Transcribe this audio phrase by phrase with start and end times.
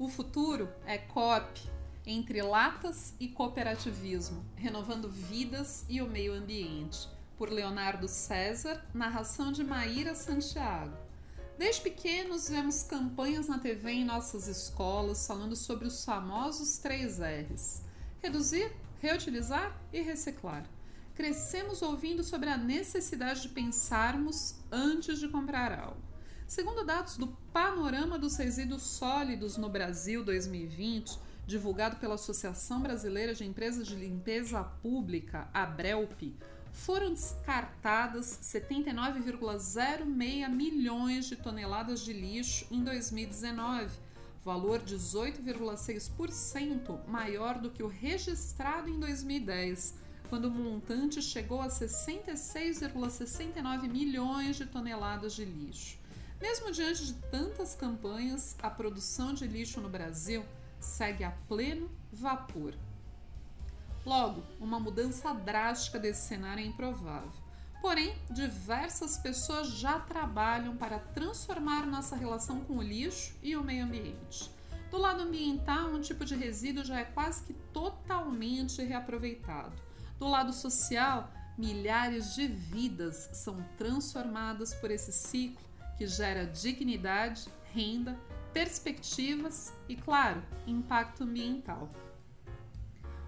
[0.00, 1.60] O futuro é COP,
[2.06, 9.62] entre latas e cooperativismo, renovando vidas e o meio ambiente, por Leonardo César, narração de
[9.62, 10.96] Maíra Santiago.
[11.58, 17.82] Desde pequenos vemos campanhas na TV em nossas escolas falando sobre os famosos três R's:
[18.22, 18.72] reduzir,
[19.02, 20.64] reutilizar e reciclar.
[21.14, 26.09] Crescemos ouvindo sobre a necessidade de pensarmos antes de comprar algo.
[26.50, 33.44] Segundo dados do Panorama dos Resíduos Sólidos no Brasil 2020, divulgado pela Associação Brasileira de
[33.44, 36.34] Empresas de Limpeza Pública, ABRELP,
[36.72, 43.88] foram descartadas 79,06 milhões de toneladas de lixo em 2019,
[44.44, 49.94] valor 18,6% maior do que o registrado em 2010,
[50.28, 55.99] quando o montante chegou a 66,69 milhões de toneladas de lixo.
[56.40, 60.42] Mesmo diante de tantas campanhas, a produção de lixo no Brasil
[60.78, 62.74] segue a pleno vapor.
[64.06, 67.30] Logo, uma mudança drástica desse cenário é improvável.
[67.82, 73.84] Porém, diversas pessoas já trabalham para transformar nossa relação com o lixo e o meio
[73.84, 74.50] ambiente.
[74.90, 79.74] Do lado ambiental, um tipo de resíduo já é quase que totalmente reaproveitado.
[80.18, 85.69] Do lado social, milhares de vidas são transformadas por esse ciclo
[86.00, 88.18] que gera dignidade, renda,
[88.54, 91.90] perspectivas e, claro, impacto ambiental.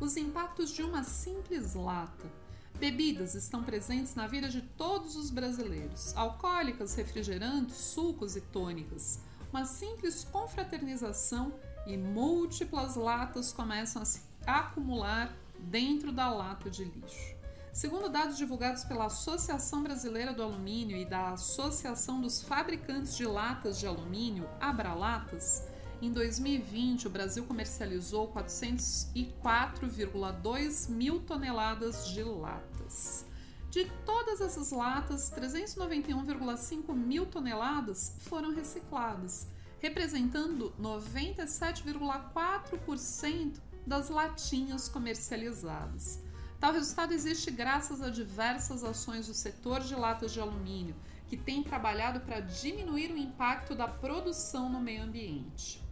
[0.00, 2.28] Os impactos de uma simples lata.
[2.76, 9.20] Bebidas estão presentes na vida de todos os brasileiros: alcoólicas, refrigerantes, sucos e tônicas.
[9.52, 11.54] Uma simples confraternização
[11.86, 17.35] e múltiplas latas começam a se acumular dentro da lata de lixo.
[17.76, 23.78] Segundo dados divulgados pela Associação Brasileira do Alumínio e da Associação dos Fabricantes de Latas
[23.78, 25.62] de Alumínio, Abralatas,
[26.00, 33.26] em 2020, o Brasil comercializou 404,2 mil toneladas de latas.
[33.68, 39.48] De todas essas latas, 391,5 mil toneladas foram recicladas,
[39.80, 46.24] representando 97,4% das latinhas comercializadas.
[46.58, 50.96] Tal resultado existe graças a diversas ações do setor de latas de alumínio,
[51.28, 55.82] que tem trabalhado para diminuir o impacto da produção no meio ambiente.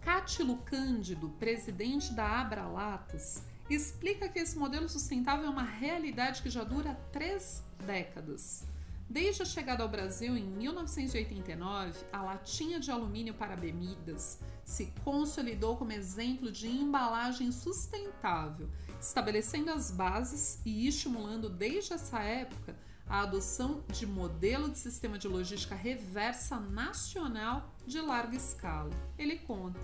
[0.00, 6.64] Cátilo Cândido, presidente da Abralatas, explica que esse modelo sustentável é uma realidade que já
[6.64, 8.64] dura três décadas.
[9.10, 15.78] Desde a chegada ao Brasil em 1989, a latinha de alumínio para bebidas se consolidou
[15.78, 18.68] como exemplo de embalagem sustentável,
[19.00, 22.76] estabelecendo as bases e estimulando desde essa época
[23.08, 28.90] a adoção de modelo de sistema de logística reversa nacional de larga escala.
[29.18, 29.80] Ele conta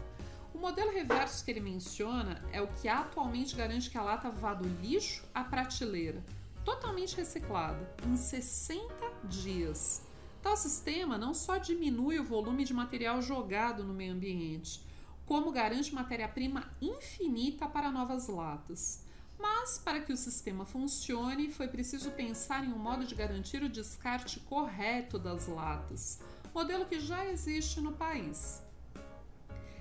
[0.55, 4.55] o modelo reverso que ele menciona é o que atualmente garante que a lata vá
[4.55, 6.23] do lixo à prateleira,
[6.65, 10.03] totalmente reciclada, em 60 dias.
[10.43, 14.85] Tal sistema não só diminui o volume de material jogado no meio ambiente,
[15.25, 19.05] como garante matéria-prima infinita para novas latas.
[19.39, 23.69] Mas, para que o sistema funcione, foi preciso pensar em um modo de garantir o
[23.69, 26.21] descarte correto das latas,
[26.55, 28.63] modelo que já existe no país.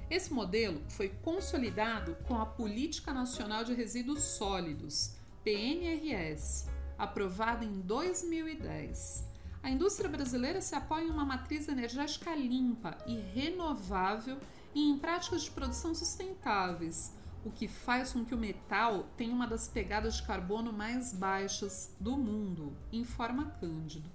[0.10, 6.68] Esse modelo foi consolidado com a Política Nacional de Resíduos Sólidos, PNRS,
[6.98, 9.33] aprovada em 2010.
[9.64, 14.38] A indústria brasileira se apoia em uma matriz energética limpa e renovável
[14.76, 17.16] e em práticas de produção sustentáveis,
[17.46, 21.96] o que faz com que o metal tenha uma das pegadas de carbono mais baixas
[21.98, 24.12] do mundo, informa Cândido.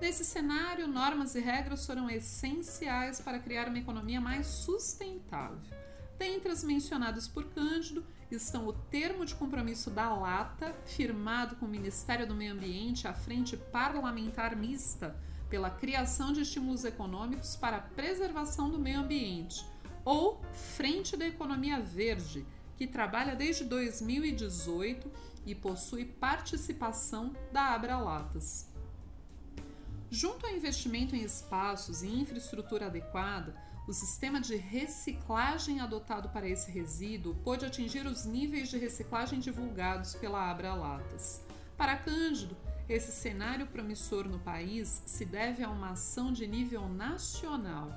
[0.00, 5.81] Nesse cenário, normas e regras foram essenciais para criar uma economia mais sustentável.
[6.18, 11.68] Dentre as mencionadas por Cândido estão o termo de compromisso da Lata, firmado com o
[11.68, 15.16] Ministério do Meio Ambiente à Frente Parlamentar Mista
[15.52, 19.66] pela criação de estímulos econômicos para a preservação do meio ambiente,
[20.02, 25.10] ou Frente da Economia Verde, que trabalha desde 2018
[25.44, 28.66] e possui participação da Abralatas.
[30.10, 33.54] Junto ao investimento em espaços e infraestrutura adequada,
[33.86, 40.14] o sistema de reciclagem adotado para esse resíduo pôde atingir os níveis de reciclagem divulgados
[40.14, 41.42] pela Abra Latas.
[41.76, 42.56] Para Cândido,
[42.88, 47.90] esse cenário promissor no país se deve a uma ação de nível nacional.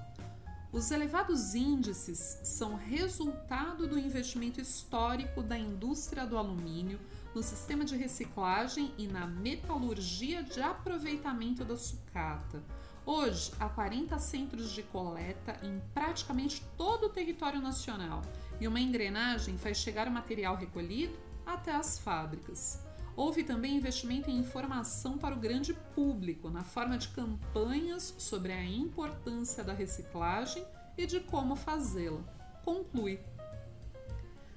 [0.72, 7.00] Os elevados índices são resultado do investimento histórico da indústria do alumínio
[7.34, 12.62] no sistema de reciclagem e na metalurgia de aproveitamento da sucata.
[13.06, 18.24] Hoje, há 40 centros de coleta em praticamente todo o território nacional
[18.60, 21.16] e uma engrenagem faz chegar o material recolhido
[21.46, 22.84] até as fábricas.
[23.16, 28.64] Houve também investimento em informação para o grande público, na forma de campanhas sobre a
[28.66, 30.66] importância da reciclagem
[30.98, 32.24] e de como fazê-la.
[32.64, 33.20] Conclui.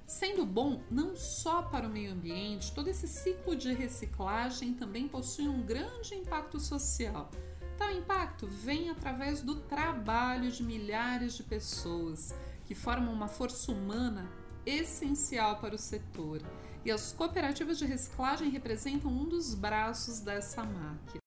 [0.06, 5.46] Sendo bom não só para o meio ambiente, todo esse ciclo de reciclagem também possui
[5.46, 7.30] um grande impacto social.
[7.78, 12.34] Tal impacto vem através do trabalho de milhares de pessoas
[12.64, 14.28] que formam uma força humana
[14.66, 16.42] essencial para o setor.
[16.84, 21.20] E as cooperativas de reciclagem representam um dos braços dessa máquina.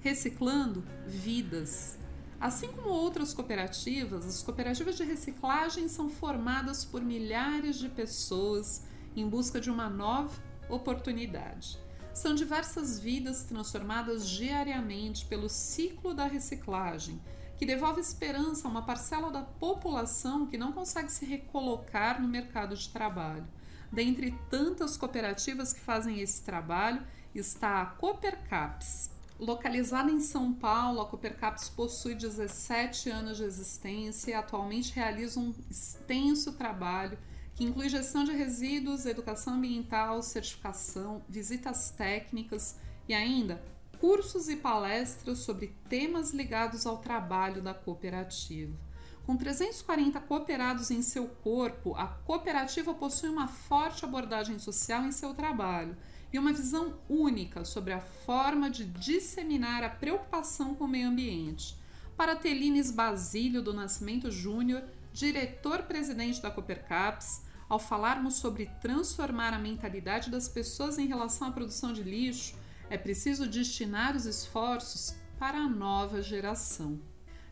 [0.00, 1.98] Reciclando vidas.
[2.40, 8.84] Assim como outras cooperativas, as cooperativas de reciclagem são formadas por milhares de pessoas
[9.16, 11.81] em busca de uma nova oportunidade.
[12.14, 17.20] São diversas vidas transformadas diariamente pelo ciclo da reciclagem,
[17.56, 22.76] que devolve esperança a uma parcela da população que não consegue se recolocar no mercado
[22.76, 23.46] de trabalho.
[23.90, 27.02] Dentre tantas cooperativas que fazem esse trabalho
[27.34, 29.10] está a Coopercaps,
[29.42, 35.52] Localizada em São Paulo, a Coopercaps possui 17 anos de existência e atualmente realiza um
[35.68, 37.18] extenso trabalho
[37.54, 42.76] que inclui gestão de resíduos, educação ambiental, certificação, visitas técnicas
[43.08, 43.62] e ainda
[44.02, 48.76] cursos e palestras sobre temas ligados ao trabalho da cooperativa.
[49.24, 55.32] Com 340 cooperados em seu corpo, a cooperativa possui uma forte abordagem social em seu
[55.32, 55.96] trabalho
[56.32, 61.76] e uma visão única sobre a forma de disseminar a preocupação com o meio ambiente.
[62.16, 70.30] Para Telines Basílio do Nascimento Júnior, diretor-presidente da Coopercaps, ao falarmos sobre transformar a mentalidade
[70.30, 72.54] das pessoas em relação à produção de lixo,
[72.90, 77.00] é preciso destinar os esforços para a nova geração.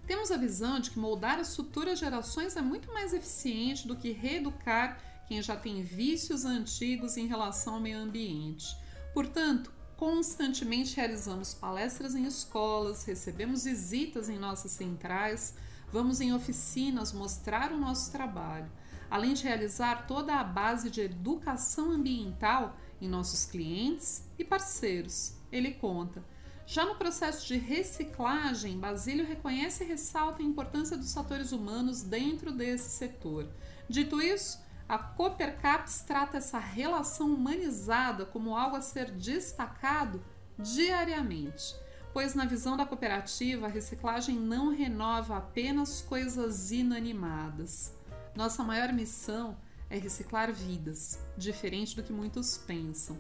[0.07, 4.11] Temos a visão de que moldar as futuras gerações é muito mais eficiente do que
[4.11, 8.77] reeducar quem já tem vícios antigos em relação ao meio ambiente.
[9.15, 15.55] Portanto, constantemente realizamos palestras em escolas, recebemos visitas em nossas centrais,
[15.93, 18.71] vamos em oficinas mostrar o nosso trabalho,
[19.11, 25.35] além de realizar toda a base de educação ambiental em nossos clientes e parceiros.
[25.51, 26.25] Ele conta.
[26.67, 32.53] Já no processo de reciclagem, Basílio reconhece e ressalta a importância dos fatores humanos dentro
[32.53, 33.49] desse setor.
[33.89, 40.23] Dito isso, a Coopercaps trata essa relação humanizada como algo a ser destacado
[40.57, 41.75] diariamente,
[42.13, 47.97] pois, na visão da cooperativa, a reciclagem não renova apenas coisas inanimadas.
[48.35, 49.57] Nossa maior missão
[49.89, 53.19] é reciclar vidas, diferente do que muitos pensam.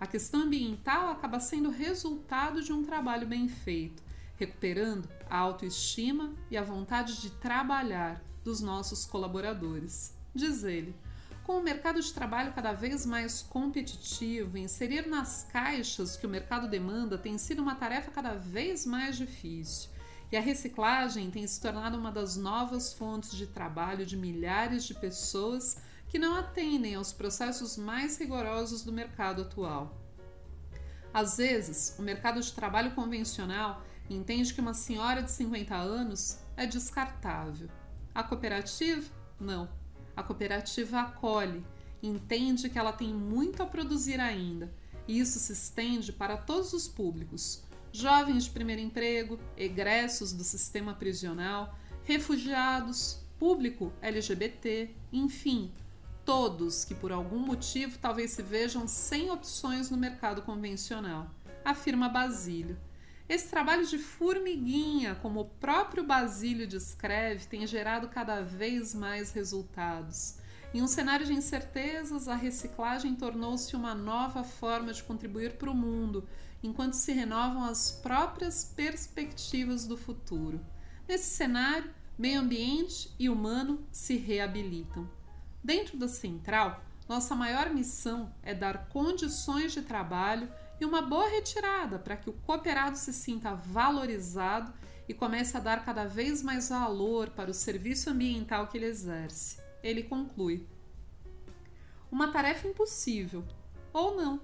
[0.00, 4.02] A questão ambiental acaba sendo resultado de um trabalho bem feito,
[4.36, 10.14] recuperando a autoestima e a vontade de trabalhar dos nossos colaboradores.
[10.34, 10.94] Diz ele.
[11.48, 16.68] Com o mercado de trabalho cada vez mais competitivo, inserir nas caixas que o mercado
[16.68, 19.88] demanda tem sido uma tarefa cada vez mais difícil.
[20.30, 24.92] E a reciclagem tem se tornado uma das novas fontes de trabalho de milhares de
[24.92, 25.78] pessoas
[26.10, 29.98] que não atendem aos processos mais rigorosos do mercado atual.
[31.14, 36.66] Às vezes, o mercado de trabalho convencional entende que uma senhora de 50 anos é
[36.66, 37.70] descartável.
[38.14, 39.10] A cooperativa?
[39.40, 39.77] Não
[40.18, 41.64] a cooperativa acolhe,
[42.02, 44.68] entende que ela tem muito a produzir ainda,
[45.06, 47.62] e isso se estende para todos os públicos:
[47.92, 55.70] jovens de primeiro emprego, egressos do sistema prisional, refugiados, público LGBT, enfim,
[56.24, 61.30] todos que por algum motivo talvez se vejam sem opções no mercado convencional,
[61.64, 62.76] afirma Basílio.
[63.28, 70.38] Esse trabalho de formiguinha, como o próprio Basílio descreve, tem gerado cada vez mais resultados.
[70.72, 75.74] Em um cenário de incertezas, a reciclagem tornou-se uma nova forma de contribuir para o
[75.74, 76.26] mundo,
[76.62, 80.58] enquanto se renovam as próprias perspectivas do futuro.
[81.06, 85.08] Nesse cenário, meio ambiente e humano se reabilitam.
[85.62, 91.98] Dentro da central, nossa maior missão é dar condições de trabalho e uma boa retirada
[91.98, 94.72] para que o cooperado se sinta valorizado
[95.08, 99.58] e comece a dar cada vez mais valor para o serviço ambiental que ele exerce.
[99.82, 100.66] Ele conclui:
[102.10, 103.44] Uma tarefa impossível,
[103.92, 104.40] ou não.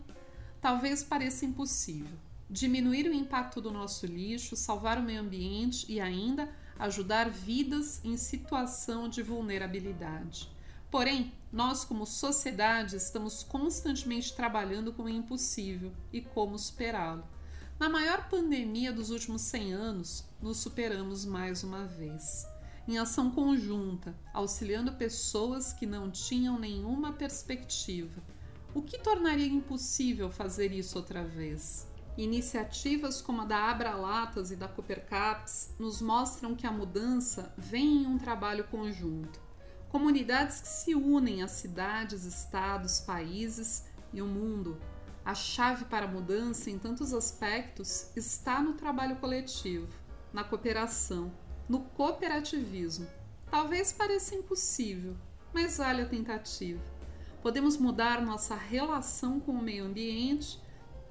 [0.60, 2.16] Talvez pareça impossível.
[2.48, 6.48] Diminuir o impacto do nosso lixo, salvar o meio ambiente e ainda
[6.78, 10.50] ajudar vidas em situação de vulnerabilidade.
[10.90, 17.23] Porém, nós, como sociedade, estamos constantemente trabalhando com o impossível e como superá-lo.
[17.78, 22.44] Na maior pandemia dos últimos 100 anos, nos superamos mais uma vez.
[22.88, 28.20] Em ação conjunta, auxiliando pessoas que não tinham nenhuma perspectiva.
[28.75, 31.87] O que tornaria impossível fazer isso outra vez?
[32.18, 38.06] Iniciativas como a da Abralatas e da Coopercaps nos mostram que a mudança vem em
[38.06, 39.43] um trabalho conjunto.
[39.94, 44.76] Comunidades que se unem a cidades, estados, países e o mundo
[45.24, 49.86] a chave para a mudança em tantos aspectos está no trabalho coletivo,
[50.32, 51.32] na cooperação,
[51.68, 53.06] no cooperativismo.
[53.48, 55.14] Talvez pareça impossível,
[55.52, 56.82] mas vale a tentativa.
[57.40, 60.60] Podemos mudar nossa relação com o meio ambiente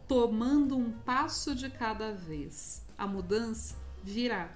[0.10, 2.86] tomando um passo de cada vez.
[2.98, 4.52] A mudança virá,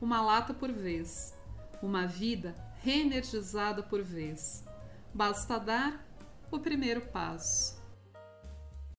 [0.00, 1.34] uma lata por vez,
[1.82, 4.64] uma vida reenergizada por vez.
[5.14, 6.06] Basta dar
[6.50, 7.81] o primeiro passo.